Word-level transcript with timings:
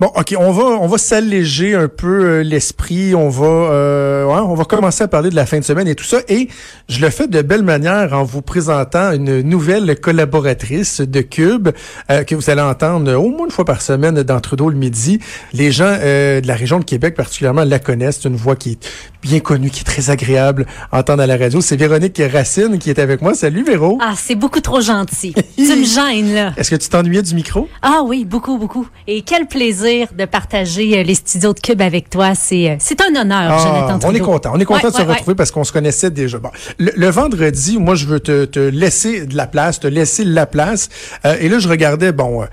Bon, 0.00 0.10
ok, 0.16 0.34
on 0.38 0.50
va 0.50 0.62
on 0.62 0.86
va 0.86 0.96
s'alléger 0.96 1.74
un 1.74 1.86
peu 1.86 2.24
euh, 2.24 2.42
l'esprit. 2.42 3.14
On 3.14 3.28
va 3.28 3.44
euh, 3.44 4.24
ouais, 4.24 4.40
on 4.40 4.54
va 4.54 4.64
commencer 4.64 5.04
à 5.04 5.08
parler 5.08 5.28
de 5.28 5.34
la 5.34 5.44
fin 5.44 5.58
de 5.58 5.62
semaine 5.62 5.86
et 5.88 5.94
tout 5.94 6.06
ça. 6.06 6.20
Et 6.26 6.48
je 6.88 7.02
le 7.02 7.10
fais 7.10 7.28
de 7.28 7.42
belle 7.42 7.62
manière 7.62 8.14
en 8.14 8.24
vous 8.24 8.40
présentant 8.40 9.12
une 9.12 9.42
nouvelle 9.42 10.00
collaboratrice 10.00 11.02
de 11.02 11.20
Cube 11.20 11.68
euh, 12.10 12.24
que 12.24 12.34
vous 12.34 12.48
allez 12.48 12.62
entendre 12.62 13.12
au 13.12 13.28
moins 13.28 13.44
une 13.44 13.50
fois 13.50 13.66
par 13.66 13.82
semaine 13.82 14.22
dans 14.22 14.40
Trudeau 14.40 14.70
le 14.70 14.76
midi. 14.76 15.18
Les 15.52 15.70
gens 15.70 15.92
de 15.98 16.46
la 16.46 16.54
région 16.54 16.78
de 16.78 16.84
Québec 16.84 17.14
particulièrement 17.14 17.64
la 17.64 17.78
connaissent. 17.78 18.20
C'est 18.22 18.28
une 18.30 18.36
voix 18.36 18.56
qui 18.56 18.70
est 18.70 18.88
bien 19.20 19.40
connue, 19.40 19.68
qui 19.68 19.80
est 19.80 19.84
très 19.84 20.08
agréable 20.08 20.64
à 20.92 21.00
entendre 21.00 21.22
à 21.22 21.26
la 21.26 21.36
radio. 21.36 21.60
C'est 21.60 21.76
Véronique 21.76 22.22
Racine 22.32 22.78
qui 22.78 22.88
est 22.88 23.00
avec 23.00 23.20
moi. 23.20 23.34
Salut 23.34 23.64
Véro. 23.64 23.98
Ah, 24.00 24.14
c'est 24.16 24.34
beaucoup 24.34 24.60
trop 24.60 24.80
gentil. 24.80 25.34
tu 25.58 25.76
me 25.76 25.84
gênes 25.84 26.34
là. 26.34 26.54
Est-ce 26.56 26.70
que 26.70 26.76
tu 26.76 26.88
t'ennuyais 26.88 27.20
du 27.20 27.34
micro? 27.34 27.68
Ah 27.82 28.00
oui, 28.02 28.24
beaucoup, 28.24 28.56
beaucoup. 28.56 28.88
Et 29.06 29.20
quel 29.20 29.46
plaisir 29.46 29.89
de 29.90 30.24
partager 30.24 30.98
euh, 30.98 31.02
les 31.02 31.14
studios 31.14 31.52
de 31.52 31.60
Cube 31.60 31.80
avec 31.82 32.10
toi. 32.10 32.34
C'est, 32.34 32.70
euh, 32.70 32.76
c'est 32.78 33.00
un 33.00 33.20
honneur, 33.20 33.52
ah, 33.52 33.58
Jonathan 33.58 34.08
On 34.08 34.14
est 34.14 34.20
content. 34.20 34.52
On 34.54 34.60
est 34.60 34.64
content 34.64 34.88
de 34.88 34.94
se 34.94 35.02
retrouver 35.02 35.34
parce 35.34 35.50
qu'on 35.50 35.64
se 35.64 35.72
connaissait 35.72 36.10
déjà. 36.10 36.38
Bon, 36.38 36.50
le, 36.78 37.10
vendredi, 37.10 37.78
moi, 37.78 37.94
je 37.94 38.06
veux 38.06 38.20
te, 38.20 38.44
te, 38.44 38.60
laisser 38.60 39.26
de 39.26 39.36
la 39.36 39.46
place, 39.46 39.80
te 39.80 39.86
laisser 39.86 40.24
la 40.24 40.46
place. 40.46 40.88
Euh, 41.24 41.36
et 41.40 41.48
là, 41.48 41.58
je 41.58 41.68
regardais, 41.68 42.12
bon, 42.12 42.46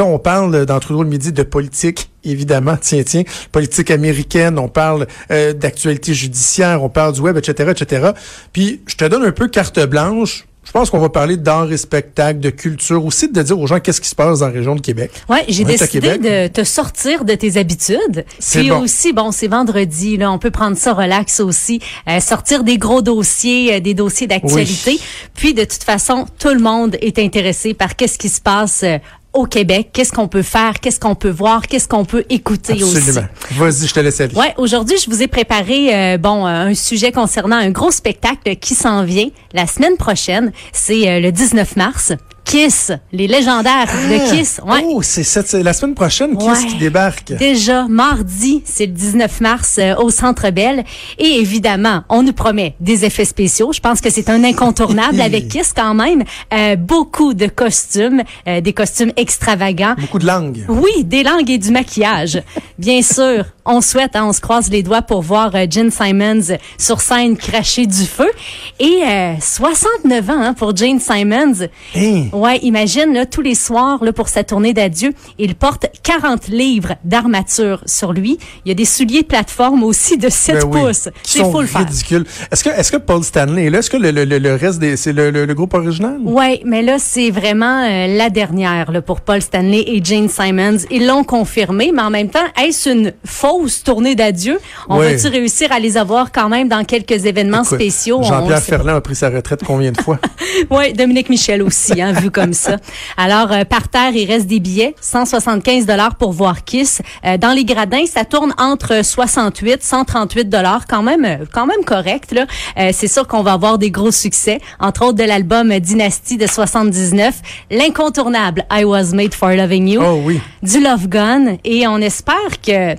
on 0.00 0.18
parle 0.18 0.66
dans 0.66 0.80
Trudeau 0.80 1.02
le 1.02 1.08
midi 1.08 1.32
de 1.32 1.42
politique 1.42 2.10
évidemment, 2.28 2.76
tiens, 2.80 3.04
tiens, 3.04 3.22
politique 3.52 3.88
américaine, 3.92 4.58
on 4.58 4.66
parle 4.66 5.06
d'actualité 5.30 6.12
judiciaire, 6.12 6.82
on 6.82 6.88
parle 6.88 7.12
du 7.12 7.20
web, 7.20 7.36
etc., 7.36 7.70
etc. 7.70 8.10
Puis, 8.52 8.80
je 8.88 8.96
te 8.96 9.04
donne 9.04 9.22
un 9.22 9.30
peu 9.30 9.46
carte 9.46 9.78
blanche 9.86 10.44
je 10.66 10.72
pense 10.72 10.90
qu'on 10.90 10.98
va 10.98 11.08
parler 11.08 11.36
d'art 11.36 11.70
et 11.72 11.76
spectacle, 11.76 12.40
de 12.40 12.50
culture, 12.50 13.04
aussi 13.04 13.28
de 13.28 13.40
dire 13.40 13.58
aux 13.58 13.66
gens 13.66 13.78
qu'est-ce 13.78 14.00
qui 14.00 14.08
se 14.08 14.14
passe 14.16 14.40
dans 14.40 14.46
la 14.46 14.52
région 14.52 14.74
de 14.74 14.80
Québec. 14.80 15.12
Ouais, 15.28 15.44
j'ai 15.48 15.64
décidé 15.64 16.18
de 16.18 16.48
te 16.48 16.64
sortir 16.64 17.24
de 17.24 17.34
tes 17.34 17.56
habitudes. 17.56 18.24
C'est 18.40 18.70
aussi, 18.72 19.12
bon, 19.12 19.30
c'est 19.30 19.46
vendredi, 19.46 20.16
là, 20.16 20.30
on 20.30 20.38
peut 20.38 20.50
prendre 20.50 20.76
ça 20.76 20.92
relax 20.92 21.40
aussi, 21.40 21.80
euh, 22.08 22.20
sortir 22.20 22.64
des 22.64 22.78
gros 22.78 23.00
dossiers, 23.00 23.74
euh, 23.74 23.80
des 23.80 23.94
dossiers 23.94 24.26
d'actualité. 24.26 24.98
Puis 25.34 25.54
de 25.54 25.64
toute 25.64 25.84
façon, 25.84 26.26
tout 26.38 26.52
le 26.52 26.58
monde 26.58 26.96
est 27.00 27.18
intéressé 27.18 27.72
par 27.72 27.94
qu'est-ce 27.94 28.18
qui 28.18 28.28
se 28.28 28.40
passe 28.40 28.82
euh, 28.82 28.98
au 29.36 29.44
Québec, 29.44 29.90
qu'est-ce 29.92 30.12
qu'on 30.12 30.28
peut 30.28 30.42
faire, 30.42 30.80
qu'est-ce 30.80 30.98
qu'on 30.98 31.14
peut 31.14 31.30
voir, 31.30 31.66
qu'est-ce 31.66 31.86
qu'on 31.86 32.04
peut 32.04 32.24
écouter 32.30 32.72
Absolument. 32.72 33.26
Vas-y, 33.52 33.86
je 33.86 33.94
te 33.94 34.00
laisse 34.00 34.20
aller. 34.20 34.34
Ouais, 34.34 34.54
aujourd'hui, 34.56 34.96
je 34.98 35.10
vous 35.10 35.22
ai 35.22 35.28
préparé 35.28 35.94
euh, 35.94 36.18
bon 36.18 36.46
euh, 36.46 36.68
un 36.68 36.74
sujet 36.74 37.12
concernant 37.12 37.56
un 37.56 37.70
gros 37.70 37.90
spectacle 37.90 38.56
qui 38.56 38.74
s'en 38.74 39.04
vient 39.04 39.28
la 39.52 39.66
semaine 39.66 39.96
prochaine, 39.96 40.52
c'est 40.72 41.08
euh, 41.08 41.20
le 41.20 41.32
19 41.32 41.76
mars. 41.76 42.12
Kiss, 42.46 42.92
les 43.12 43.26
légendaires 43.26 43.86
de 44.08 44.14
ah! 44.14 44.30
Kiss. 44.30 44.60
Ouais. 44.64 44.84
Oh, 44.84 45.02
c'est 45.02 45.52
la 45.64 45.72
semaine 45.72 45.94
prochaine 45.94 46.38
Kiss 46.38 46.64
qui 46.64 46.76
débarque. 46.76 47.32
Déjà, 47.32 47.86
mardi, 47.88 48.62
c'est 48.64 48.86
le 48.86 48.92
19 48.92 49.40
mars 49.40 49.78
euh, 49.78 49.96
au 49.96 50.10
Centre 50.10 50.50
Bell. 50.50 50.84
Et 51.18 51.40
évidemment, 51.40 52.04
on 52.08 52.22
nous 52.22 52.32
promet 52.32 52.76
des 52.78 53.04
effets 53.04 53.24
spéciaux. 53.24 53.72
Je 53.72 53.80
pense 53.80 54.00
que 54.00 54.10
c'est 54.10 54.30
un 54.30 54.44
incontournable 54.44 55.20
avec 55.20 55.48
Kiss 55.50 55.72
quand 55.74 55.94
même. 55.94 56.22
Euh, 56.54 56.76
beaucoup 56.76 57.34
de 57.34 57.46
costumes, 57.46 58.22
euh, 58.46 58.60
des 58.60 58.72
costumes 58.72 59.12
extravagants. 59.16 59.96
Beaucoup 59.98 60.20
de 60.20 60.26
langues. 60.26 60.64
Oui, 60.68 61.02
des 61.02 61.24
langues 61.24 61.50
et 61.50 61.58
du 61.58 61.72
maquillage. 61.72 62.40
Bien 62.78 63.02
sûr, 63.02 63.44
on 63.66 63.80
souhaite, 63.80 64.16
hein, 64.16 64.24
on 64.26 64.32
se 64.32 64.40
croise 64.40 64.70
les 64.70 64.82
doigts 64.82 65.02
pour 65.02 65.22
voir 65.22 65.54
euh, 65.54 65.66
Jane 65.68 65.90
Simons 65.90 66.56
sur 66.78 67.00
scène 67.00 67.36
cracher 67.36 67.86
du 67.86 68.04
feu. 68.04 68.30
Et 68.78 69.02
69 69.40 70.30
ans 70.30 70.40
hein, 70.40 70.54
pour 70.54 70.74
Jane 70.76 71.00
Simons. 71.00 71.68
Hein? 71.96 72.24
Ouais, 72.32 72.58
imagine 72.58 73.12
là, 73.12 73.26
tous 73.26 73.42
les 73.42 73.54
soirs 73.54 74.02
là, 74.04 74.12
pour 74.12 74.28
sa 74.28 74.44
tournée 74.44 74.72
d'adieu, 74.72 75.12
il 75.38 75.54
porte 75.54 75.86
40 76.02 76.48
livres 76.48 76.94
d'armature 77.04 77.82
sur 77.86 78.12
lui. 78.12 78.38
Il 78.64 78.68
y 78.68 78.72
a 78.72 78.74
des 78.74 78.84
souliers 78.84 79.22
de 79.22 79.26
plateforme 79.26 79.82
aussi 79.82 80.16
de 80.16 80.28
7 80.28 80.54
ben 80.54 80.70
pouces. 80.70 81.08
C'est 81.22 81.42
fou 81.42 81.60
le 81.60 81.68
ridicule. 81.78 82.24
Est-ce 82.50 82.64
que 82.64 82.70
est-ce 82.70 82.92
que 82.92 82.96
Paul 82.96 83.22
Stanley 83.22 83.66
est 83.66 83.70
là? 83.70 83.78
Est-ce 83.78 83.90
que 83.90 83.96
le, 83.96 84.10
le, 84.10 84.24
le 84.24 84.54
reste 84.54 84.78
des 84.78 84.96
c'est 84.96 85.12
le, 85.12 85.30
le, 85.30 85.54
groupe 85.54 85.74
original? 85.74 86.18
Ouais, 86.24 86.60
mais 86.64 86.82
là 86.82 86.98
c'est 86.98 87.30
vraiment 87.30 87.84
euh, 87.84 88.06
la 88.16 88.30
dernière 88.30 88.92
là, 88.92 89.02
pour 89.02 89.20
Paul 89.20 89.40
Stanley 89.40 89.84
et 89.86 90.00
Jane 90.02 90.28
Simons. 90.28 90.78
Ils 90.90 91.06
l'ont 91.06 91.24
confirmé, 91.24 91.92
mais 91.92 92.02
en 92.02 92.10
même 92.10 92.30
temps, 92.30 92.46
est-ce 92.62 92.86
une 92.88 93.12
fausse 93.56 93.82
tournée 93.82 94.14
d'adieu 94.14 94.58
On 94.88 94.98
va-tu 94.98 95.28
réussir 95.28 95.72
à 95.72 95.78
les 95.78 95.96
avoir 95.96 96.32
quand 96.32 96.48
même 96.48 96.68
dans 96.68 96.84
quelques 96.84 97.24
événements 97.24 97.64
spéciaux? 97.64 98.22
Jean-Pierre 98.22 98.62
Ferland 98.62 98.96
a 98.96 99.00
pris 99.00 99.14
sa 99.14 99.30
retraite 99.30 99.60
combien 99.66 99.92
de 99.92 100.00
fois? 100.00 100.18
Ouais, 100.70 100.92
Dominique 100.92 101.28
Michel 101.28 101.62
aussi, 101.62 102.00
hein, 102.00 102.14
comme 102.32 102.52
ça. 102.54 102.76
Alors, 103.16 103.52
euh, 103.52 103.64
par 103.64 103.88
terre, 103.88 104.12
il 104.14 104.26
reste 104.26 104.46
des 104.46 104.58
billets, 104.58 104.94
175 105.00 105.84
dollars 105.86 106.16
pour 106.16 106.32
voir 106.32 106.64
Kiss. 106.64 107.02
Euh, 107.24 107.36
dans 107.36 107.52
les 107.52 107.64
gradins, 107.64 108.06
ça 108.06 108.24
tourne 108.24 108.54
entre 108.56 109.04
68, 109.04 109.82
138 109.82 110.48
dollars, 110.48 110.86
quand 110.86 111.02
même, 111.02 111.24
euh, 111.24 111.44
quand 111.52 111.66
même 111.66 111.84
correct. 111.84 112.32
Là, 112.32 112.46
c'est 112.92 113.08
sûr 113.08 113.26
qu'on 113.26 113.42
va 113.42 113.52
avoir 113.52 113.78
des 113.78 113.90
gros 113.90 114.10
succès, 114.10 114.60
entre 114.80 115.04
autres 115.04 115.18
de 115.18 115.24
l'album 115.24 115.78
Dynasty 115.78 116.36
de 116.36 116.46
79, 116.46 117.34
l'incontournable 117.70 118.64
I 118.70 118.84
Was 118.84 119.12
Made 119.12 119.34
for 119.34 119.50
Loving 119.50 119.88
You, 119.88 120.02
oh, 120.02 120.22
oui. 120.24 120.40
du 120.62 120.80
Love 120.80 121.08
Gun, 121.08 121.56
et 121.64 121.86
on 121.86 121.98
espère 121.98 122.60
que, 122.64 122.94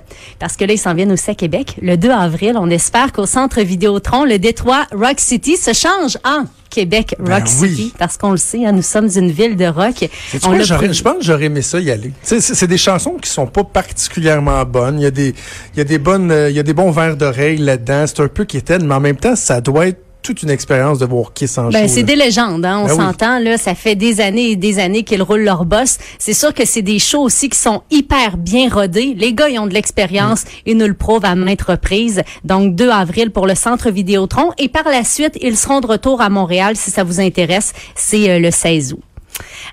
parce 0.48 0.56
que 0.56 0.64
là 0.64 0.72
ils 0.72 0.78
s'en 0.78 0.94
viennent 0.94 1.12
aussi 1.12 1.30
à 1.30 1.34
Québec, 1.34 1.76
le 1.82 1.98
2 1.98 2.08
avril, 2.08 2.54
on 2.56 2.70
espère 2.70 3.12
qu'au 3.12 3.26
Centre 3.26 3.60
Vidéotron, 3.60 4.24
le 4.24 4.38
Détroit 4.38 4.86
Rock 4.94 5.16
City 5.20 5.58
se 5.58 5.74
change 5.74 6.16
en 6.24 6.44
Québec 6.70 7.14
ben 7.18 7.34
Rock 7.34 7.48
City, 7.48 7.92
parce 7.98 8.16
qu'on 8.16 8.30
le 8.30 8.38
sait, 8.38 8.64
hein, 8.64 8.72
nous 8.72 8.80
sommes 8.80 9.10
une 9.14 9.30
ville 9.30 9.56
de 9.56 9.66
rock. 9.66 10.08
je 10.32 11.02
pense 11.02 11.18
que 11.18 11.22
j'aurais 11.22 11.44
aimé 11.44 11.60
ça 11.60 11.80
y 11.80 11.90
aller. 11.90 12.12
C'est 12.22 12.66
des 12.66 12.78
chansons 12.78 13.18
qui 13.20 13.28
sont 13.28 13.46
pas 13.46 13.62
particulièrement 13.62 14.64
bonnes. 14.64 14.98
Il 14.98 15.02
y 15.02 15.06
a 15.06 15.10
des, 15.10 15.34
il 15.74 15.78
y 15.78 15.80
a 15.82 15.84
des 15.84 15.98
bonnes, 15.98 16.30
euh, 16.30 16.48
il 16.48 16.56
y 16.56 16.60
a 16.60 16.62
des 16.62 16.72
bons 16.72 16.92
verres 16.92 17.18
d'oreilles 17.18 17.58
là-dedans. 17.58 18.06
C'est 18.06 18.20
un 18.20 18.28
peu 18.28 18.46
quétaine, 18.46 18.86
mais 18.86 18.94
en 18.94 19.00
même 19.00 19.16
temps, 19.16 19.36
ça 19.36 19.60
doit 19.60 19.88
être 19.88 20.00
toute 20.22 20.42
une 20.42 20.50
expérience 20.50 20.98
de 20.98 21.06
voir 21.06 21.32
Kiss 21.32 21.56
en 21.58 21.70
ben, 21.70 21.88
C'est 21.88 22.02
des 22.02 22.16
légendes, 22.16 22.64
hein, 22.64 22.80
on 22.84 22.86
ben 22.86 22.96
s'entend. 22.96 23.38
Là, 23.38 23.56
ça 23.56 23.74
fait 23.74 23.94
des 23.94 24.20
années 24.20 24.50
et 24.50 24.56
des 24.56 24.78
années 24.78 25.02
qu'ils 25.02 25.22
roulent 25.22 25.44
leur 25.44 25.64
boss. 25.64 25.98
C'est 26.18 26.34
sûr 26.34 26.52
que 26.52 26.64
c'est 26.66 26.82
des 26.82 26.98
shows 26.98 27.22
aussi 27.22 27.48
qui 27.48 27.58
sont 27.58 27.82
hyper 27.90 28.36
bien 28.36 28.68
rodés. 28.68 29.14
Les 29.16 29.32
gars, 29.32 29.48
ils 29.48 29.58
ont 29.58 29.66
de 29.66 29.74
l'expérience. 29.74 30.44
Mm. 30.44 30.48
Ils 30.66 30.76
nous 30.76 30.86
le 30.86 30.94
prouvent 30.94 31.24
à 31.24 31.34
maintes 31.34 31.62
reprises. 31.62 32.22
Donc, 32.44 32.74
2 32.74 32.90
avril 32.90 33.30
pour 33.30 33.46
le 33.46 33.54
Centre 33.54 33.90
Vidéotron. 33.90 34.52
Et 34.58 34.68
par 34.68 34.84
la 34.84 35.04
suite, 35.04 35.38
ils 35.40 35.56
seront 35.56 35.80
de 35.80 35.86
retour 35.86 36.20
à 36.20 36.28
Montréal, 36.28 36.76
si 36.76 36.90
ça 36.90 37.04
vous 37.04 37.20
intéresse. 37.20 37.72
C'est 37.94 38.30
euh, 38.30 38.38
le 38.38 38.50
16 38.50 38.94
août. 38.94 39.00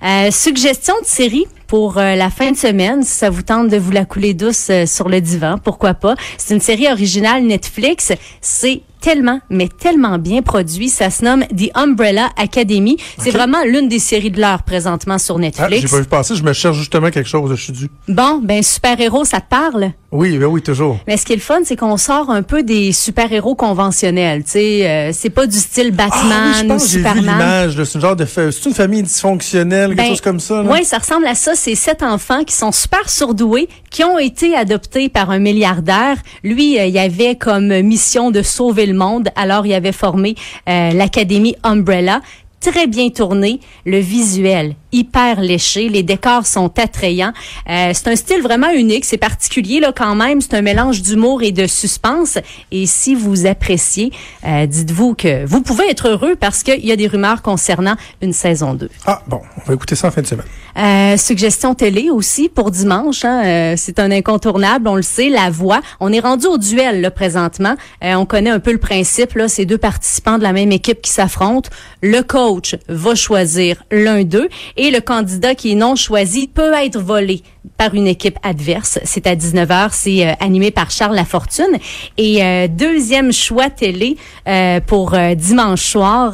Euh, 0.03 0.31
suggestion 0.31 0.93
de 1.01 1.05
série 1.05 1.45
pour 1.67 1.97
euh, 1.97 2.15
la 2.15 2.29
fin 2.29 2.51
de 2.51 2.57
semaine, 2.57 3.03
si 3.03 3.11
ça 3.11 3.29
vous 3.29 3.41
tente 3.41 3.69
de 3.69 3.77
vous 3.77 3.91
la 3.91 4.05
couler 4.05 4.33
douce 4.33 4.67
euh, 4.69 4.85
sur 4.85 5.09
le 5.09 5.21
divan, 5.21 5.57
pourquoi 5.57 5.93
pas. 5.93 6.15
C'est 6.37 6.53
une 6.53 6.61
série 6.61 6.87
originale 6.91 7.43
Netflix. 7.43 8.11
C'est 8.41 8.81
tellement, 9.05 9.39
mais 9.51 9.67
tellement 9.67 10.17
bien 10.17 10.41
produit. 10.41 10.89
Ça 10.89 11.11
se 11.11 11.23
nomme 11.23 11.45
The 11.55 11.69
Umbrella 11.75 12.29
Academy. 12.37 12.97
C'est 13.19 13.29
vraiment 13.29 13.63
l'une 13.63 13.87
des 13.87 13.99
séries 13.99 14.31
de 14.31 14.41
l'heure 14.41 14.63
présentement 14.63 15.19
sur 15.19 15.37
Netflix. 15.37 15.71
Ah, 15.73 15.79
j'ai 15.79 15.87
pas 15.87 15.99
vu 15.99 16.05
passer, 16.05 16.35
je 16.35 16.43
me 16.43 16.53
cherche 16.53 16.77
justement 16.77 17.11
quelque 17.11 17.29
chose, 17.29 17.51
je 17.51 17.61
suis 17.61 17.73
dû. 17.73 17.87
Bon, 18.07 18.41
ben 18.43 18.63
super-héros, 18.63 19.23
ça 19.23 19.41
te 19.41 19.47
parle? 19.47 19.91
Oui, 20.11 20.39
ben 20.39 20.45
oui, 20.45 20.61
toujours. 20.63 20.97
Mais 21.05 21.17
ce 21.17 21.25
qui 21.25 21.33
est 21.33 21.35
le 21.35 21.41
fun, 21.41 21.59
c'est 21.65 21.75
qu'on 21.75 21.97
sort 21.97 22.31
un 22.31 22.41
peu 22.41 22.63
des 22.63 22.93
super-héros 22.93 23.53
conventionnels. 23.53 24.43
Tu 24.43 24.51
sais, 24.51 24.89
euh, 24.89 25.11
c'est 25.13 25.29
pas 25.29 25.45
du 25.45 25.57
style 25.57 25.91
Batman 25.91 26.31
ah, 26.31 26.51
oui, 26.53 26.59
je 26.61 26.65
pense 26.65 26.85
ou 26.85 26.87
Superman. 26.87 27.23
J'ai 27.25 27.31
l'image, 27.31 27.83
c'est 27.83 27.95
une 27.95 28.01
genre 28.01 28.15
de, 28.15 28.25
c'est 28.25 28.65
une 28.65 28.73
famille 28.73 29.03
dysfonctionnelle, 29.03 29.84
ben, 29.93 30.07
chose 30.07 30.21
comme 30.21 30.39
ça. 30.39 30.63
Oui, 30.63 30.83
ça 30.83 30.97
ressemble 30.97 31.27
à 31.27 31.35
ça. 31.35 31.53
C'est 31.55 31.75
sept 31.75 32.01
enfants 32.01 32.43
qui 32.43 32.55
sont 32.55 32.71
super 32.71 33.09
surdoués, 33.09 33.69
qui 33.91 34.03
ont 34.03 34.17
été 34.17 34.55
adoptés 34.55 35.09
par 35.09 35.29
un 35.29 35.39
milliardaire. 35.39 36.17
Lui, 36.43 36.79
euh, 36.79 36.85
il 36.85 36.97
avait 36.97 37.35
comme 37.35 37.81
mission 37.81 38.31
de 38.31 38.41
sauver 38.41 38.85
le 38.85 38.95
monde. 38.95 39.29
Alors, 39.35 39.65
il 39.65 39.73
avait 39.73 39.91
formé 39.91 40.35
euh, 40.67 40.91
l'Académie 40.91 41.55
Umbrella 41.63 42.21
très 42.59 42.87
bien 42.87 43.09
tourné, 43.09 43.59
le 43.85 43.99
visuel 43.99 44.75
hyper 44.95 45.41
léché, 45.41 45.89
les 45.89 46.03
décors 46.03 46.45
sont 46.45 46.71
attrayants. 46.79 47.33
Euh, 47.69 47.91
c'est 47.93 48.07
un 48.07 48.15
style 48.15 48.41
vraiment 48.41 48.71
unique, 48.71 49.05
c'est 49.05 49.17
particulier 49.17 49.79
là 49.79 49.91
quand 49.95 50.15
même, 50.15 50.39
c'est 50.39 50.53
un 50.53 50.61
mélange 50.61 51.01
d'humour 51.01 51.43
et 51.43 51.51
de 51.51 51.67
suspense. 51.67 52.37
Et 52.71 52.85
si 52.85 53.13
vous 53.13 53.45
appréciez, 53.45 54.11
euh, 54.47 54.65
dites-vous 54.65 55.13
que 55.15 55.45
vous 55.45 55.61
pouvez 55.61 55.89
être 55.89 56.07
heureux 56.07 56.35
parce 56.35 56.63
qu'il 56.63 56.85
y 56.85 56.91
a 56.91 56.95
des 56.95 57.07
rumeurs 57.07 57.41
concernant 57.41 57.95
une 58.21 58.33
saison 58.33 58.73
2. 58.73 58.89
Ah 59.05 59.21
bon, 59.27 59.41
on 59.57 59.67
va 59.67 59.73
écouter 59.73 59.95
ça 59.95 60.07
en 60.07 60.11
fin 60.11 60.21
de 60.21 60.27
semaine. 60.27 60.47
Euh, 60.77 61.15
suggestion 61.15 61.73
télé 61.73 62.09
aussi 62.09 62.49
pour 62.49 62.69
dimanche, 62.69 63.23
hein, 63.23 63.43
euh, 63.45 63.73
c'est 63.77 63.97
un 63.97 64.11
incontournable, 64.11 64.89
on 64.89 64.95
le 64.95 65.01
sait, 65.01 65.29
la 65.29 65.49
voix. 65.49 65.79
On 66.01 66.11
est 66.11 66.19
rendu 66.19 66.47
au 66.47 66.57
duel 66.57 66.99
là, 66.99 67.11
présentement. 67.11 67.75
Euh, 68.03 68.15
on 68.15 68.25
connaît 68.25 68.49
un 68.49 68.59
peu 68.59 68.73
le 68.73 68.77
principe, 68.77 69.35
là, 69.35 69.47
c'est 69.47 69.65
deux 69.65 69.77
participants 69.77 70.37
de 70.37 70.43
la 70.43 70.51
même 70.51 70.73
équipe 70.73 71.01
qui 71.01 71.11
s'affrontent. 71.11 71.69
Le 72.01 72.21
coach 72.21 72.75
va 72.89 73.15
choisir 73.15 73.83
l'un 73.89 74.23
d'eux 74.23 74.49
et 74.75 74.84
et 74.85 74.91
le 74.91 75.01
candidat 75.01 75.55
qui 75.55 75.71
est 75.71 75.75
non 75.75 75.95
choisi 75.95 76.47
peut 76.47 76.73
être 76.73 76.99
volé 76.99 77.41
par 77.75 77.95
une 77.95 78.05
équipe 78.05 78.37
adverse. 78.43 78.99
C'est 79.03 79.25
à 79.25 79.35
19h, 79.35 79.89
c'est 79.91 80.27
euh, 80.27 80.33
animé 80.39 80.69
par 80.69 80.91
Charles 80.91 81.15
Lafortune. 81.15 81.79
Et 82.17 82.43
euh, 82.43 82.67
deuxième 82.67 83.33
choix 83.33 83.71
télé 83.71 84.15
euh, 84.47 84.79
pour 84.85 85.17
dimanche 85.35 85.81
soir, 85.81 86.33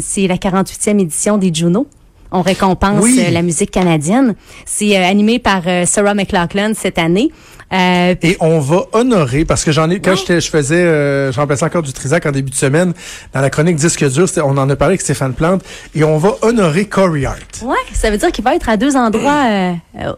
c'est 0.00 0.28
la 0.28 0.36
48e 0.36 1.00
édition 1.00 1.38
des 1.38 1.52
Juno. 1.52 1.88
on 2.30 2.42
récompense 2.42 3.04
la 3.16 3.42
musique 3.42 3.72
canadienne. 3.72 4.36
C'est 4.64 4.96
animé 4.96 5.40
par 5.40 5.62
Sarah 5.84 6.14
McLachlan 6.14 6.72
cette 6.74 6.98
année. 6.98 7.30
Et 7.72 8.36
on 8.40 8.58
va 8.60 8.84
honorer, 8.92 9.44
parce 9.44 9.64
que 9.64 9.72
j'en 9.72 9.88
ai, 9.90 10.00
quand 10.00 10.14
je 10.14 10.40
faisais, 10.40 10.76
euh, 10.76 11.32
je 11.32 11.40
remplaçais 11.40 11.64
encore 11.64 11.82
du 11.82 11.92
Trisac 11.92 12.26
en 12.26 12.30
début 12.32 12.50
de 12.50 12.56
semaine, 12.56 12.92
dans 13.32 13.40
la 13.40 13.50
chronique 13.50 13.76
Disque 13.76 14.06
dur, 14.10 14.26
on 14.44 14.58
en 14.58 14.68
a 14.68 14.76
parlé 14.76 14.92
avec 14.92 15.00
Stéphane 15.00 15.32
Plante, 15.32 15.62
et 15.94 16.04
on 16.04 16.18
va 16.18 16.34
honorer 16.42 16.84
Corey 16.84 17.24
Hart. 17.24 17.62
Ouais, 17.62 17.74
ça 17.94 18.10
veut 18.10 18.18
dire 18.18 18.30
qu'il 18.30 18.44
va 18.44 18.54
être 18.54 18.68
à 18.68 18.76
deux 18.76 18.96
endroits, 18.96 19.44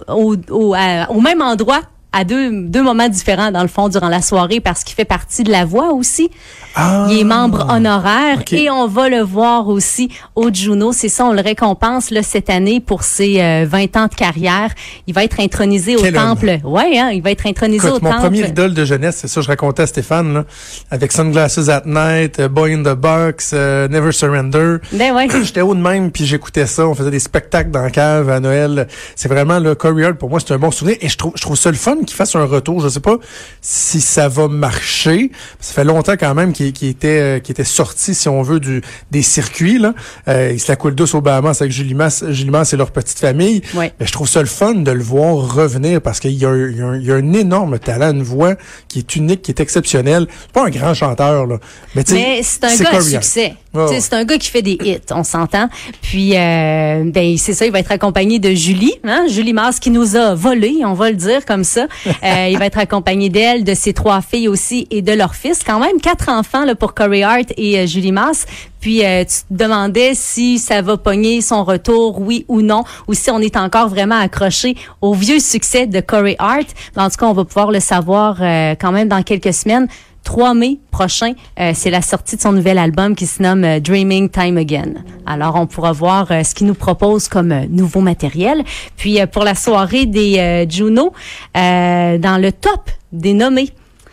au, 0.08 0.36
au, 0.50 0.74
au 1.08 1.20
même 1.20 1.42
endroit 1.42 1.80
à 2.14 2.24
deux, 2.24 2.50
deux 2.62 2.82
moments 2.82 3.08
différents, 3.08 3.50
dans 3.50 3.62
le 3.62 3.68
fond, 3.68 3.88
durant 3.88 4.08
la 4.08 4.22
soirée, 4.22 4.60
parce 4.60 4.84
qu'il 4.84 4.94
fait 4.94 5.04
partie 5.04 5.42
de 5.42 5.50
la 5.50 5.64
voix 5.64 5.92
aussi. 5.92 6.30
Ah, 6.76 7.06
il 7.08 7.20
est 7.20 7.24
membre 7.24 7.66
honoraire 7.70 8.42
et 8.50 8.68
on 8.68 8.88
va 8.88 9.08
le 9.08 9.20
voir 9.20 9.68
aussi 9.68 10.10
au 10.34 10.52
Juno. 10.52 10.92
C'est 10.92 11.08
ça, 11.08 11.24
on 11.24 11.32
le 11.32 11.40
récompense 11.40 12.10
là, 12.10 12.22
cette 12.22 12.50
année 12.50 12.80
pour 12.80 13.04
ses 13.04 13.36
20 13.36 13.40
euh, 13.40 14.00
ans 14.00 14.06
de 14.06 14.14
carrière. 14.14 14.72
Il 15.06 15.14
va 15.14 15.22
être 15.22 15.38
intronisé 15.38 15.96
au 15.96 16.10
temple. 16.10 16.58
Ouais, 16.64 16.98
hein, 16.98 17.10
il 17.12 17.22
va 17.22 17.30
être 17.30 17.46
intronisé 17.46 17.88
au 17.88 17.94
mon 17.94 17.98
temple. 18.00 18.14
Mon 18.14 18.20
premier 18.22 18.48
idole 18.48 18.74
de 18.74 18.84
jeunesse, 18.84 19.18
c'est 19.20 19.28
ça, 19.28 19.40
je 19.40 19.48
racontais 19.48 19.82
à 19.82 19.86
Stéphane, 19.86 20.34
là, 20.34 20.44
avec 20.90 21.12
Sunglasses 21.12 21.68
at 21.68 21.82
Night, 21.86 22.40
euh, 22.40 22.48
Boy 22.48 22.74
in 22.74 22.82
the 22.82 22.96
Box, 22.96 23.52
euh, 23.54 23.86
Never 23.88 24.12
Surrender. 24.12 24.76
Ben 24.92 25.14
ouais. 25.14 25.28
J'étais 25.44 25.60
haut 25.60 25.74
de 25.74 25.80
même, 25.80 26.10
puis 26.10 26.26
j'écoutais 26.26 26.66
ça. 26.66 26.86
On 26.88 26.94
faisait 26.94 27.10
des 27.12 27.20
spectacles 27.20 27.70
dans 27.70 27.82
la 27.82 27.90
cave 27.90 28.30
à 28.30 28.40
Noël. 28.40 28.88
C'est 29.14 29.28
vraiment 29.28 29.58
le 29.58 29.74
Corey 29.74 30.14
pour 30.14 30.28
moi, 30.28 30.40
c'est 30.40 30.52
un 30.54 30.58
bon 30.58 30.70
souvenir. 30.70 30.96
Et 31.00 31.08
je 31.08 31.16
trouve, 31.16 31.32
je 31.36 31.42
trouve 31.42 31.56
ça 31.56 31.70
le 31.70 31.76
fun 31.76 31.96
qu'il 32.04 32.16
fasse 32.16 32.34
un 32.36 32.44
retour. 32.44 32.80
Je 32.80 32.88
sais 32.88 33.00
pas 33.00 33.18
si 33.60 34.00
ça 34.00 34.28
va 34.28 34.48
marcher. 34.48 35.30
Ça 35.60 35.74
fait 35.74 35.84
longtemps 35.84 36.16
quand 36.18 36.34
même 36.34 36.52
qu'il 36.52 36.68
était 36.88 37.20
euh, 37.20 37.36
était 37.36 37.64
sorti, 37.64 38.14
si 38.14 38.28
on 38.28 38.42
veut, 38.42 38.60
du 38.60 38.82
des 39.10 39.22
circuits. 39.22 39.78
Là. 39.78 39.94
Euh, 40.28 40.52
il 40.52 40.60
se 40.60 40.70
la 40.70 40.76
coule 40.76 40.94
douce 40.94 41.14
au 41.14 41.20
Bahamas 41.20 41.60
avec 41.60 41.72
Julie 41.72 41.94
Masse, 41.94 42.24
Julie 42.30 42.50
Masse 42.50 42.72
et 42.72 42.76
leur 42.76 42.90
petite 42.90 43.18
famille. 43.18 43.62
Mais 43.74 43.92
je 44.00 44.12
trouve 44.12 44.28
ça 44.28 44.40
le 44.40 44.46
fun 44.46 44.74
de 44.74 44.90
le 44.90 45.02
voir 45.02 45.54
revenir 45.54 46.00
parce 46.00 46.20
qu'il 46.20 46.32
y, 46.32 46.44
a 46.44 46.50
un, 46.50 46.96
il 46.96 47.04
y 47.04 47.12
a 47.12 47.14
un 47.14 47.32
énorme 47.32 47.78
talent, 47.78 48.12
une 48.12 48.22
voix 48.22 48.54
qui 48.88 49.00
est 49.00 49.16
unique, 49.16 49.42
qui 49.42 49.50
est 49.50 49.60
exceptionnelle. 49.60 50.26
C'est 50.42 50.52
pas 50.52 50.66
un 50.66 50.70
grand 50.70 50.94
chanteur, 50.94 51.46
là. 51.46 51.58
Mais, 51.94 52.04
mais 52.10 52.42
c'est 52.42 52.64
un 52.64 52.76
gars 52.76 52.98
à 52.98 53.00
succès. 53.00 53.54
C'est 53.88 54.12
un 54.14 54.24
gars 54.24 54.38
qui 54.38 54.50
fait 54.50 54.62
des 54.62 54.78
hits, 54.82 55.00
on 55.10 55.24
s'entend. 55.24 55.68
Puis, 56.02 56.36
euh, 56.36 57.02
ben 57.06 57.36
c'est 57.36 57.54
ça, 57.54 57.66
il 57.66 57.72
va 57.72 57.80
être 57.80 57.90
accompagné 57.90 58.38
de 58.38 58.50
Julie, 58.50 58.94
hein? 59.04 59.26
Julie 59.28 59.52
Mars 59.52 59.80
qui 59.80 59.90
nous 59.90 60.16
a 60.16 60.34
volé, 60.34 60.82
on 60.84 60.94
va 60.94 61.10
le 61.10 61.16
dire 61.16 61.44
comme 61.44 61.64
ça. 61.64 61.86
Euh, 62.22 62.48
il 62.48 62.58
va 62.58 62.66
être 62.66 62.78
accompagné 62.78 63.28
d'elle, 63.28 63.64
de 63.64 63.74
ses 63.74 63.92
trois 63.92 64.22
filles 64.22 64.48
aussi 64.48 64.86
et 64.90 65.02
de 65.02 65.12
leur 65.12 65.34
fils. 65.34 65.60
Quand 65.66 65.78
même 65.78 66.00
quatre 66.00 66.30
enfants 66.30 66.64
là 66.64 66.74
pour 66.74 66.94
Corey 66.94 67.22
Hart 67.22 67.52
et 67.56 67.78
euh, 67.78 67.86
Julie 67.86 68.12
Mars. 68.12 68.46
Puis 68.80 69.04
euh, 69.04 69.24
tu 69.24 69.40
te 69.40 69.62
demandais 69.62 70.12
si 70.14 70.58
ça 70.58 70.80
va 70.80 70.96
pogner 70.96 71.42
son 71.42 71.64
retour, 71.64 72.20
oui 72.20 72.46
ou 72.48 72.62
non, 72.62 72.84
ou 73.08 73.14
si 73.14 73.30
on 73.30 73.40
est 73.40 73.56
encore 73.56 73.88
vraiment 73.88 74.18
accroché 74.18 74.76
au 75.02 75.12
vieux 75.12 75.38
succès 75.38 75.86
de 75.86 76.00
Corey 76.00 76.36
Hart. 76.38 76.68
En 76.96 77.10
tout 77.10 77.16
cas, 77.16 77.26
on 77.26 77.34
va 77.34 77.44
pouvoir 77.44 77.70
le 77.70 77.80
savoir 77.80 78.38
quand 78.38 78.92
même 78.92 79.08
dans 79.08 79.22
quelques 79.22 79.52
semaines. 79.52 79.88
3 80.24 80.54
mai 80.54 80.78
prochain, 80.90 81.34
euh, 81.60 81.72
c'est 81.74 81.90
la 81.90 82.02
sortie 82.02 82.36
de 82.36 82.40
son 82.40 82.52
nouvel 82.52 82.78
album 82.78 83.14
qui 83.14 83.26
se 83.26 83.42
nomme 83.42 83.64
euh, 83.64 83.80
Dreaming 83.80 84.28
Time 84.30 84.56
Again. 84.56 84.94
Alors, 85.26 85.54
on 85.56 85.66
pourra 85.66 85.92
voir 85.92 86.30
euh, 86.30 86.42
ce 86.42 86.54
qu'il 86.54 86.66
nous 86.66 86.74
propose 86.74 87.28
comme 87.28 87.66
nouveau 87.68 88.00
matériel. 88.00 88.64
Puis, 88.96 89.18
pour 89.32 89.44
la 89.44 89.54
soirée 89.54 90.06
des 90.06 90.66
Juno, 90.68 91.12
dans 91.54 92.40
le 92.40 92.50
top 92.50 92.90
des 93.12 93.34
nommés, 93.34 93.70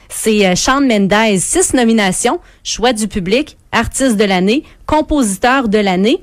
c'est 0.10 0.56
Sean 0.56 0.82
Mendes, 0.82 1.38
six 1.38 1.74
nominations, 1.74 2.40
choix 2.64 2.94
du 2.94 3.08
public, 3.08 3.58
artiste 3.72 4.18
de 4.18 4.26
l'année, 4.26 4.64
compositeur 4.86 5.70
de 5.70 5.78
l'année, 5.78 6.22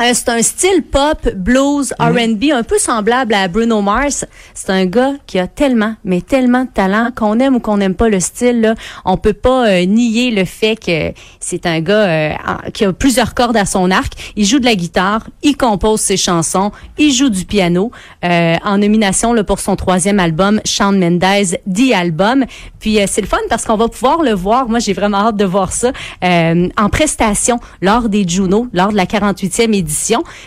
euh, 0.00 0.10
c'est 0.12 0.28
un 0.28 0.42
style 0.42 0.82
pop, 0.82 1.28
blues, 1.36 1.94
mhm. 2.00 2.06
R&B, 2.06 2.44
un 2.52 2.64
peu 2.64 2.78
semblable 2.78 3.32
à 3.32 3.46
Bruno 3.46 3.80
Mars. 3.80 4.26
C'est 4.52 4.70
un 4.70 4.86
gars 4.86 5.12
qui 5.26 5.38
a 5.38 5.46
tellement, 5.46 5.94
mais 6.04 6.20
tellement 6.20 6.64
de 6.64 6.68
talent 6.68 7.10
qu'on 7.14 7.38
aime 7.38 7.56
ou 7.56 7.60
qu'on 7.60 7.76
n'aime 7.76 7.94
pas 7.94 8.08
le 8.08 8.18
style. 8.18 8.60
Là, 8.60 8.74
on 9.04 9.16
peut 9.16 9.32
pas 9.32 9.68
euh, 9.68 9.84
nier 9.84 10.32
le 10.32 10.44
fait 10.44 10.74
que 10.74 11.12
c'est 11.38 11.66
un 11.66 11.80
gars 11.80 11.94
euh, 11.94 12.32
qui 12.72 12.84
a 12.84 12.92
plusieurs 12.92 13.34
cordes 13.34 13.56
à 13.56 13.66
son 13.66 13.92
arc. 13.92 14.32
Il 14.34 14.44
joue 14.44 14.58
de 14.58 14.64
la 14.64 14.74
guitare, 14.74 15.28
il 15.42 15.56
compose 15.56 16.00
ses 16.00 16.16
chansons, 16.16 16.72
il 16.98 17.12
joue 17.12 17.28
du 17.28 17.44
piano. 17.44 17.92
en 18.22 18.78
nomination 18.78 19.32
là, 19.32 19.44
pour 19.44 19.60
son 19.60 19.76
troisième 19.76 20.18
album, 20.18 20.60
Shawn 20.64 20.98
Mendes, 20.98 21.56
The 21.72 21.92
Album. 21.94 22.44
Puis 22.80 22.98
c'est 23.06 23.20
le 23.20 23.26
fun 23.26 23.38
parce 23.48 23.64
qu'on 23.64 23.76
va 23.76 23.88
pouvoir 23.88 24.22
le 24.22 24.32
voir. 24.32 24.68
Moi, 24.68 24.80
j'ai 24.80 24.92
vraiment 24.92 25.18
hâte 25.18 25.36
de 25.36 25.44
voir 25.44 25.72
ça 25.72 25.92
en 26.22 26.88
prestation 26.90 27.60
lors 27.80 28.08
des 28.08 28.26
Juno, 28.26 28.68
lors 28.72 28.90
de 28.90 28.96
la 28.96 29.04
48e 29.04 29.72
édition 29.72 29.83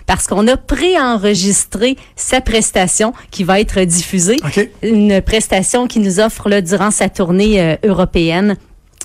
parce 0.06 0.28
qu'on 0.28 0.48
a 0.48 0.58
préenregistré 0.58 1.98
sa 2.16 2.42
prestation 2.42 3.14
qui 3.32 3.44
va 3.44 3.60
être 3.60 3.82
diffusée. 3.82 4.38
Une 4.82 5.22
prestation 5.22 5.88
qui 5.88 6.00
nous 6.00 6.20
offre 6.20 6.50
là, 6.50 6.62
durant 6.62 6.92
sa 6.92 7.10
tournée 7.10 7.62
euh, 7.62 7.76
européenne. 7.84 8.58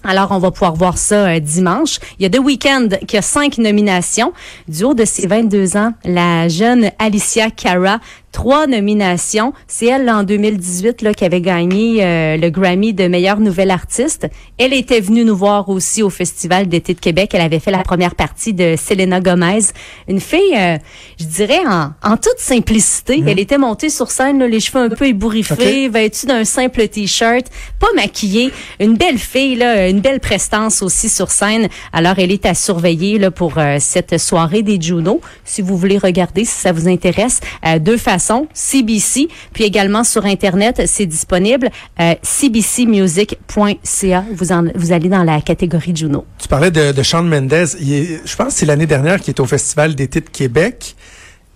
Alors, 0.04 0.32
on 0.32 0.38
va 0.38 0.50
pouvoir 0.50 0.74
voir 0.74 0.98
ça 0.98 1.26
euh, 1.26 1.38
dimanche. 1.38 1.98
Il 2.18 2.22
y 2.24 2.26
a 2.26 2.30
The 2.30 2.40
Weeknd 2.40 2.88
qui 3.06 3.16
a 3.16 3.22
cinq 3.22 3.58
nominations. 3.58 4.32
Du 4.66 4.82
haut 4.82 4.94
de 4.94 5.04
ses 5.04 5.28
22 5.28 5.76
ans, 5.76 5.92
la 6.04 6.48
jeune 6.48 6.90
Alicia 6.98 7.50
Cara 7.50 8.00
trois 8.32 8.66
nominations. 8.66 9.52
C'est 9.68 9.86
elle, 9.86 10.08
en 10.10 10.24
2018, 10.24 11.02
là, 11.02 11.14
qui 11.14 11.24
avait 11.24 11.40
gagné 11.40 12.04
euh, 12.04 12.36
le 12.36 12.50
Grammy 12.50 12.94
de 12.94 13.06
meilleure 13.06 13.38
nouvelle 13.38 13.70
artiste. 13.70 14.26
Elle 14.58 14.72
était 14.72 15.00
venue 15.00 15.24
nous 15.24 15.36
voir 15.36 15.68
aussi 15.68 16.02
au 16.02 16.10
Festival 16.10 16.66
d'été 16.66 16.94
de 16.94 17.00
Québec. 17.00 17.30
Elle 17.34 17.42
avait 17.42 17.60
fait 17.60 17.70
la 17.70 17.82
première 17.82 18.14
partie 18.14 18.54
de 18.54 18.74
Selena 18.76 19.20
Gomez. 19.20 19.60
Une 20.08 20.20
fille, 20.20 20.56
euh, 20.56 20.78
je 21.20 21.26
dirais, 21.26 21.60
en, 21.66 21.90
en 22.02 22.16
toute 22.16 22.38
simplicité. 22.38 23.18
Mhm. 23.18 23.28
Elle 23.28 23.38
était 23.38 23.58
montée 23.58 23.90
sur 23.90 24.10
scène, 24.10 24.42
les 24.42 24.60
cheveux 24.60 24.82
un 24.82 24.88
peu 24.88 25.06
ébouriffés, 25.06 25.88
vêtue 25.88 26.26
d'un 26.26 26.44
simple 26.44 26.88
T-shirt, 26.88 27.46
pas 27.78 27.92
maquillée. 27.94 28.50
Une 28.80 28.96
belle 28.96 29.18
fille, 29.18 29.56
là, 29.56 29.88
une 29.88 30.00
belle 30.00 30.20
prestance 30.20 30.82
aussi 30.82 31.10
sur 31.10 31.30
scène. 31.30 31.68
Alors, 31.92 32.14
elle 32.18 32.32
est 32.32 32.46
à 32.46 32.54
surveiller 32.54 33.18
là, 33.18 33.30
pour 33.30 33.58
euh, 33.58 33.76
cette 33.78 34.18
soirée 34.18 34.62
des 34.62 34.80
Juno. 34.80 35.20
Si 35.44 35.60
vous 35.60 35.76
voulez 35.76 35.98
regarder, 35.98 36.44
si 36.46 36.54
ça 36.54 36.72
vous 36.72 36.88
intéresse, 36.88 37.40
deux 37.80 37.98
façons 37.98 38.21
CBC, 38.54 39.28
puis 39.52 39.64
également 39.64 40.04
sur 40.04 40.24
Internet, 40.24 40.82
c'est 40.86 41.06
disponible, 41.06 41.70
euh, 42.00 42.14
cbcmusic.ca. 42.22 44.24
Vous, 44.32 44.46
vous 44.74 44.92
allez 44.92 45.08
dans 45.08 45.24
la 45.24 45.40
catégorie 45.40 45.94
Juno. 45.94 46.24
Tu 46.38 46.48
parlais 46.48 46.70
de, 46.70 46.92
de 46.92 47.02
Sean 47.02 47.22
Mendes. 47.22 47.52
je 47.52 48.36
pense 48.36 48.48
que 48.48 48.52
c'est 48.52 48.66
l'année 48.66 48.86
dernière 48.86 49.20
qui 49.20 49.30
est 49.30 49.40
au 49.40 49.46
Festival 49.46 49.94
d'été 49.94 50.20
de 50.20 50.28
Québec. 50.28 50.96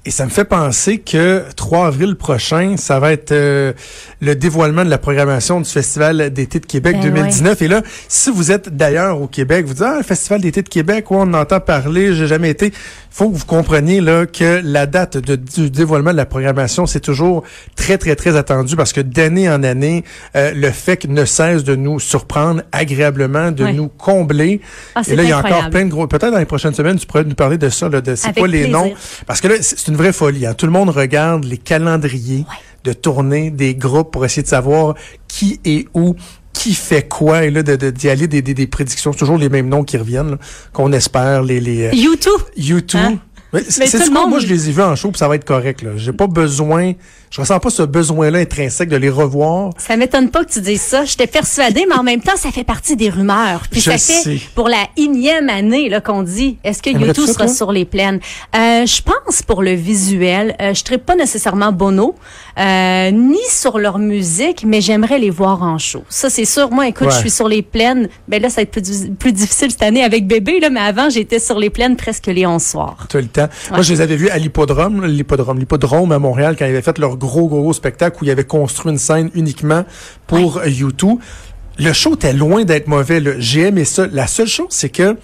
Et 0.07 0.13
ça 0.13 0.25
me 0.25 0.31
fait 0.31 0.45
penser 0.45 0.99
que 0.99 1.43
3 1.57 1.89
avril 1.89 2.15
prochain, 2.15 2.77
ça 2.77 3.01
va 3.01 3.11
être 3.11 3.33
euh, 3.33 3.73
le 4.21 4.37
dévoilement 4.37 4.85
de 4.85 4.89
la 4.89 4.99
programmation 4.99 5.61
du 5.61 5.69
Festival 5.69 6.31
d'été 6.31 6.61
de 6.61 6.67
Québec 6.67 6.99
2019. 7.03 7.59
Ben 7.59 7.65
Et 7.65 7.69
là, 7.69 7.83
si 8.07 8.31
vous 8.31 8.53
êtes 8.53 8.69
d'ailleurs 8.69 9.21
au 9.21 9.27
Québec, 9.27 9.67
vous 9.67 9.75
dites, 9.75 9.83
ah, 9.85 9.97
le 9.99 10.05
Festival 10.05 10.41
d'été 10.41 10.63
de 10.63 10.69
Québec, 10.69 11.11
on 11.11 11.35
entend 11.35 11.59
parler, 11.59 12.15
j'ai 12.15 12.29
jamais 12.29 12.51
été. 12.51 12.73
faut 13.11 13.31
que 13.31 13.37
vous 13.37 13.47
compreniez 13.47 14.01
là 14.01 14.27
que 14.27 14.61
la 14.63 14.87
date 14.87 15.17
de, 15.17 15.35
du 15.35 15.71
dévoilement 15.71 16.13
de 16.13 16.17
la 16.17 16.27
programmation, 16.27 16.87
c'est 16.87 17.01
toujours 17.01 17.43
très, 17.75 17.99
très, 17.99 18.15
très 18.15 18.37
attendu 18.37 18.77
parce 18.77 18.93
que 18.93 19.01
d'année 19.01 19.51
en 19.51 19.65
année, 19.65 20.05
euh, 20.37 20.53
le 20.55 20.71
fait 20.71 21.05
ne 21.07 21.25
cesse 21.25 21.65
de 21.65 21.75
nous 21.75 21.99
surprendre 21.99 22.63
agréablement, 22.71 23.51
de 23.51 23.67
nous 23.67 23.89
combler. 23.89 24.61
Ah, 24.95 25.03
Et 25.09 25.17
là, 25.17 25.25
il 25.25 25.31
y 25.31 25.33
a 25.33 25.39
encore 25.39 25.69
plein 25.71 25.85
de 25.85 25.91
gros... 25.91 26.07
Peut-être 26.07 26.31
dans 26.31 26.39
les 26.39 26.45
prochaines 26.45 26.75
semaines, 26.75 26.97
tu 26.97 27.09
pourrais 27.09 27.25
nous 27.25 27.35
parler 27.35 27.59
de 27.59 27.71
ça, 27.71 27.89
là, 27.89 28.01
de 28.01 28.15
c'est 28.15 28.33
quoi 28.39 28.47
les 28.47 28.69
noms. 28.69 28.95
Parce 29.27 29.41
que 29.41 29.49
là, 29.49 29.55
c'est 29.61 29.89
une 29.89 29.96
vraie 29.97 30.13
folie. 30.13 30.47
Hein. 30.47 30.55
Tout 30.55 30.67
le 30.67 30.73
monde 30.73 30.91
regarde 30.91 31.45
les 31.45 31.59
calendriers 31.59 32.45
de 32.85 32.93
tournée 32.93 33.51
des 33.51 33.75
groupes 33.75 34.13
pour 34.13 34.25
essayer 34.25 34.43
de 34.43 34.49
savoir 34.49 34.95
qui 35.29 35.61
est 35.65 35.87
où 35.95 36.15
qui 36.53 36.73
fait 36.75 37.07
quoi 37.07 37.45
et 37.45 37.51
là 37.51 37.63
de 37.63 37.91
d'y 37.91 38.09
aller 38.09 38.29
des, 38.29 38.41
des, 38.43 38.55
des 38.55 38.67
prédictions 38.67 39.13
toujours 39.13 39.37
les 39.37 39.49
mêmes 39.51 39.69
noms 39.69 39.85
qui 39.85 39.99
reviennent 39.99 40.39
qu'on 40.73 40.93
espère 40.93 41.43
les 41.43 41.61
les 41.61 41.91
YouTube 41.95 42.33
euh, 42.39 42.51
YouTube 42.57 43.01
hein? 43.03 43.19
C'est 43.69 43.87
c'est 43.87 44.11
moi 44.11 44.39
je 44.39 44.47
les 44.47 44.69
ai 44.69 44.73
vus 44.73 44.83
en 44.83 44.97
show 44.97 45.11
puis 45.11 45.19
ça 45.19 45.29
va 45.29 45.37
être 45.37 45.45
correct 45.45 45.83
là 45.83 45.91
j'ai 45.97 46.13
pas 46.13 46.27
besoin 46.27 46.95
je 47.31 47.41
ressens 47.41 47.59
pas 47.59 47.71
ce 47.71 47.83
besoin-là 47.83 48.39
intrinsèque 48.39 48.89
de 48.89 48.97
les 48.97 49.11
revoir. 49.11 49.73
Ça 49.79 49.97
m'étonne 49.97 50.31
pas 50.31 50.45
que 50.45 50.53
tu 50.53 50.61
dises 50.61 50.81
ça. 50.81 51.05
J'étais 51.05 51.27
persuadée, 51.27 51.85
mais 51.89 51.95
en 51.95 52.03
même 52.03 52.21
temps, 52.21 52.37
ça 52.37 52.51
fait 52.51 52.65
partie 52.65 52.97
des 52.97 53.11
rumeurs. 53.11 53.65
Puis 53.71 53.81
ça 53.81 53.99
fait 53.99 54.39
pour 54.55 54.69
la 54.69 54.87
énième 54.97 55.49
année 55.49 55.89
là 55.89 56.01
qu'on 56.01 56.23
dit, 56.23 56.57
est-ce 56.65 56.83
que 56.83 56.91
YouTube 56.91 57.27
sera 57.27 57.49
sur 57.49 57.73
les 57.73 57.85
plaines? 57.85 58.21
Euh, 58.55 58.87
Je 58.87 59.03
pense 59.03 59.43
pour 59.43 59.63
le 59.63 59.73
visuel, 59.73 60.57
euh, 60.61 60.73
je 60.73 60.83
serais 60.85 60.99
pas 60.99 61.15
nécessairement 61.15 61.73
Bono, 61.73 62.15
euh, 62.59 63.11
ni 63.11 63.39
sur 63.51 63.79
leur 63.79 63.99
musique, 63.99 64.65
mais 64.67 64.81
j'aimerais 64.81 65.19
les 65.19 65.31
voir 65.31 65.63
en 65.63 65.77
show. 65.79 66.05
Ça 66.09 66.31
c'est 66.31 66.45
sûr. 66.45 66.71
Moi, 66.71 66.89
écoute, 66.89 67.11
je 67.11 67.19
suis 67.19 67.31
sur 67.31 67.49
les 67.49 67.63
plaines. 67.63 68.09
Ben 68.29 68.41
là, 68.41 68.49
ça 68.49 68.57
va 68.57 68.63
être 68.63 68.71
plus, 68.71 69.11
plus 69.19 69.33
difficile 69.33 69.71
cette 69.71 69.83
année 69.83 70.03
avec 70.03 70.27
bébé 70.27 70.61
là, 70.61 70.71
mais 70.71 70.81
avant, 70.81 71.11
j'étais 71.11 71.39
sur 71.39 71.59
les 71.59 71.69
plaines 71.69 71.97
presque 71.97 72.27
les 72.27 72.47
11 72.47 72.63
soirs. 72.63 73.07
Tout 73.11 73.19
le 73.19 73.27
temps. 73.27 73.49
Moi, 73.71 73.83
je 73.83 73.93
les 73.93 74.01
avais 74.01 74.17
vus 74.17 74.31
à 74.31 74.39
l'hippodrome, 74.39 75.05
l'hippodrome, 75.05 75.59
l'hippodrome 75.59 76.13
à 76.13 76.19
Montréal 76.19 76.57
quand 76.59 76.65
ils 76.65 76.71
avaient 76.71 76.83
fait 76.83 76.99
leur 76.99 77.17
gros, 77.17 77.49
gros, 77.49 77.73
spectacle 77.73 78.17
où 78.21 78.25
il 78.25 78.31
avait 78.31 78.45
construit 78.45 78.91
une 78.91 78.99
scène 78.99 79.31
uniquement 79.35 79.85
pour 80.27 80.65
YouTube. 80.67 81.19
Le 81.79 81.93
show 81.93 82.15
était 82.15 82.33
loin 82.33 82.65
d'être 82.65 82.89
mauvais. 82.89 83.23
J'ai 83.39 83.63
aimé 83.63 83.85
ça. 83.85 84.07
La 84.11 84.27
seule 84.27 84.47
chose, 84.47 84.69
c'est 84.71 84.89
que 84.89 85.17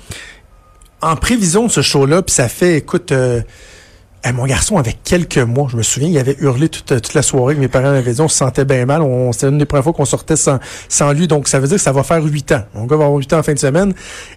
en 1.01 1.17
prévision 1.17 1.67
de 1.67 1.71
ce 1.71 1.83
show-là, 1.83 2.23
puis 2.23 2.35
ça 2.35 2.49
fait, 2.49 2.77
écoute, 2.77 3.11
euh, 3.11 3.41
Eh, 4.25 4.33
mon 4.33 4.47
garçon 4.47 4.77
avait 4.79 4.95
quelques 5.05 5.39
mois, 5.39 5.67
je 5.69 5.77
me 5.77 5.83
souviens, 5.83 6.09
il 6.09 6.17
avait 6.17 6.37
hurlé 6.39 6.69
toute, 6.69 6.87
toute 6.87 7.15
la 7.15 7.23
soirée 7.23 7.57
mes 7.57 7.67
parents 7.67 7.89
avaient 7.89 8.13
dit, 8.13 8.21
on 8.21 8.29
se 8.29 8.37
sentait 8.37 8.65
bien 8.65 8.87
mal. 8.87 9.03
On, 9.03 9.33
c'était 9.33 9.49
une 9.49 9.59
des 9.59 9.65
premières 9.65 9.83
fois 9.83 9.93
qu'on 9.93 10.05
sortait 10.05 10.37
sans, 10.37 10.61
sans 10.89 11.13
lui, 11.13 11.27
donc 11.27 11.49
ça 11.49 11.59
veut 11.59 11.67
dire 11.67 11.77
que 11.77 11.83
ça 11.83 11.91
va 11.91 12.05
faire 12.05 12.23
huit 12.23 12.53
ans. 12.53 12.63
Mon 12.75 12.85
gars 12.85 12.97
va 12.97 13.07
avoir 13.07 13.19
huit 13.19 13.33
ans 13.33 13.39
en 13.39 13.43
fin 13.43 13.53
de 13.53 13.59
semaine. 13.59 13.95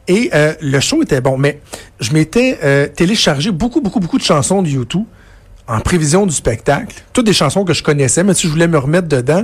Et 0.08 0.32
euh, 0.34 0.54
le 0.60 0.80
show 0.80 1.04
était 1.04 1.22
bon, 1.22 1.38
mais 1.38 1.60
je 2.00 2.14
m'étais 2.14 2.58
euh, 2.64 2.88
téléchargé 2.88 3.52
beaucoup, 3.52 3.80
beaucoup, 3.80 4.00
beaucoup 4.00 4.18
de 4.18 4.24
chansons 4.24 4.64
de 4.64 4.70
YouTube 4.70 5.06
en 5.68 5.80
prévision 5.82 6.26
du 6.26 6.34
spectacle. 6.34 6.96
Toutes 7.14 7.28
des 7.28 7.34
chansons 7.34 7.64
que 7.64 7.74
je 7.74 7.84
connaissais, 7.84 8.24
mais 8.24 8.34
si 8.34 8.48
je 8.48 8.52
voulais 8.52 8.68
me 8.68 8.80
remettre 8.80 9.08
dedans. 9.08 9.44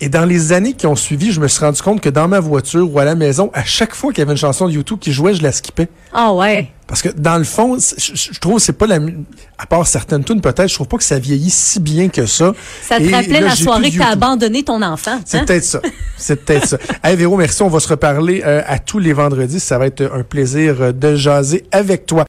Et 0.00 0.08
dans 0.08 0.26
les 0.26 0.52
années 0.52 0.74
qui 0.74 0.86
ont 0.86 0.96
suivi, 0.96 1.32
je 1.32 1.40
me 1.40 1.48
suis 1.48 1.64
rendu 1.64 1.80
compte 1.80 2.00
que 2.02 2.10
dans 2.10 2.28
ma 2.28 2.38
voiture 2.38 2.92
ou 2.92 2.98
à 2.98 3.04
la 3.04 3.14
maison, 3.14 3.50
à 3.54 3.64
chaque 3.64 3.94
fois 3.94 4.12
qu'il 4.12 4.18
y 4.18 4.22
avait 4.22 4.32
une 4.32 4.38
chanson 4.38 4.66
de 4.66 4.72
YouTube 4.72 4.98
qui 5.00 5.12
jouait, 5.12 5.34
je 5.34 5.42
la 5.42 5.52
skippais. 5.52 5.88
Ah 6.12 6.34
ouais. 6.34 6.70
Parce 6.86 7.02
que 7.02 7.08
dans 7.08 7.36
le 7.36 7.44
fond, 7.44 7.76
je, 7.78 8.38
trouve 8.38 8.60
c'est 8.60 8.72
pas 8.72 8.86
la 8.86 9.00
à 9.58 9.66
part 9.66 9.86
certaines 9.86 10.22
tunes 10.22 10.40
peut-être, 10.40 10.68
je 10.68 10.74
trouve 10.74 10.86
pas 10.86 10.98
que 10.98 11.04
ça 11.04 11.18
vieillit 11.18 11.50
si 11.50 11.80
bien 11.80 12.08
que 12.08 12.26
ça. 12.26 12.52
Ça 12.82 13.00
te 13.00 13.10
rappelait 13.10 13.40
la 13.40 13.56
soirée 13.56 13.90
que 13.90 13.96
tu 13.96 14.02
as 14.02 14.10
abandonné 14.10 14.62
ton 14.62 14.80
enfant. 14.82 15.18
C'est 15.24 15.38
hein? 15.38 15.44
peut-être 15.44 15.64
ça. 15.64 15.80
C'est 16.16 16.44
peut-être 16.44 16.66
ça. 16.66 16.78
Hey 17.02 17.16
Véro, 17.16 17.36
merci, 17.36 17.62
on 17.62 17.68
va 17.68 17.80
se 17.80 17.88
reparler 17.88 18.42
euh, 18.46 18.62
à 18.66 18.78
tous 18.78 19.00
les 19.00 19.12
vendredis, 19.12 19.58
ça 19.58 19.78
va 19.78 19.86
être 19.86 20.08
un 20.14 20.22
plaisir 20.22 20.94
de 20.94 21.16
jaser 21.16 21.66
avec 21.72 22.06
toi. 22.06 22.24